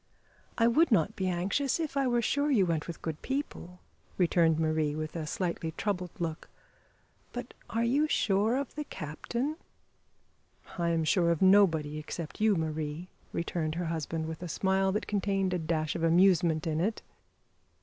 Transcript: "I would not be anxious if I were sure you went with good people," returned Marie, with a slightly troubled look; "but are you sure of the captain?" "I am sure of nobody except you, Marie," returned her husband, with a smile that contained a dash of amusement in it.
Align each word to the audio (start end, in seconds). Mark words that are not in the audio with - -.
"I 0.57 0.65
would 0.65 0.91
not 0.91 1.15
be 1.15 1.27
anxious 1.27 1.79
if 1.79 1.95
I 1.95 2.07
were 2.07 2.23
sure 2.23 2.49
you 2.49 2.65
went 2.65 2.87
with 2.87 3.03
good 3.03 3.21
people," 3.21 3.81
returned 4.17 4.57
Marie, 4.57 4.95
with 4.95 5.15
a 5.15 5.27
slightly 5.27 5.73
troubled 5.73 6.09
look; 6.17 6.49
"but 7.33 7.53
are 7.69 7.83
you 7.83 8.07
sure 8.07 8.55
of 8.57 8.73
the 8.73 8.83
captain?" 8.83 9.57
"I 10.79 10.89
am 10.89 11.03
sure 11.03 11.29
of 11.29 11.43
nobody 11.43 11.99
except 11.99 12.41
you, 12.41 12.55
Marie," 12.55 13.09
returned 13.31 13.75
her 13.75 13.85
husband, 13.85 14.25
with 14.25 14.41
a 14.41 14.47
smile 14.49 14.91
that 14.91 15.05
contained 15.05 15.53
a 15.53 15.59
dash 15.59 15.95
of 15.95 16.01
amusement 16.01 16.65
in 16.65 16.79
it. 16.81 17.03